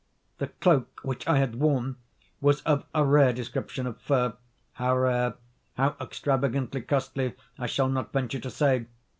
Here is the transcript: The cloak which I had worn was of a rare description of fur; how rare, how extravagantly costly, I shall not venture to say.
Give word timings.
The 0.39 0.47
cloak 0.47 1.01
which 1.03 1.27
I 1.27 1.37
had 1.37 1.57
worn 1.57 1.95
was 2.41 2.61
of 2.61 2.85
a 2.91 3.05
rare 3.05 3.33
description 3.33 3.85
of 3.85 4.01
fur; 4.01 4.33
how 4.73 4.97
rare, 4.97 5.35
how 5.77 5.95
extravagantly 6.01 6.81
costly, 6.81 7.35
I 7.59 7.67
shall 7.67 7.87
not 7.89 8.11
venture 8.11 8.39
to 8.39 8.49
say. 8.49 8.87